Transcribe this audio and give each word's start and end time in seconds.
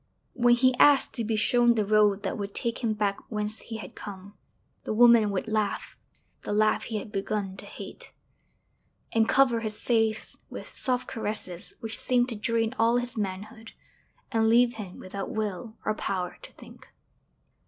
When 0.33 0.55
he 0.55 0.73
asked 0.79 1.13
to 1.13 1.23
be 1.23 1.35
shown 1.35 1.75
the 1.75 1.85
road 1.85 2.23
that 2.23 2.35
would 2.35 2.55
take 2.55 2.79
him 2.79 2.93
back 2.95 3.19
whence 3.29 3.59
he 3.59 3.77
had 3.77 3.93
come, 3.93 4.35
the 4.83 4.95
woman 4.95 5.29
would 5.29 5.47
laugh 5.47 5.95
the 6.41 6.51
laugh 6.53 6.85
he 6.85 6.97
had 6.97 7.11
begun 7.11 7.55
to 7.57 7.67
hate, 7.67 8.11
and 9.11 9.29
cover 9.29 9.59
his 9.59 9.83
face 9.83 10.35
with 10.49 10.67
soft 10.75 11.07
caresses 11.07 11.75
which 11.81 11.99
seemed 11.99 12.29
to 12.29 12.35
drain 12.35 12.73
all 12.79 12.97
his 12.97 13.15
manhood 13.15 13.73
and 14.31 14.49
leave 14.49 14.77
him 14.77 14.97
without 14.97 15.29
will 15.29 15.77
or 15.85 15.93
power 15.93 16.39
to 16.41 16.51
think. 16.53 16.91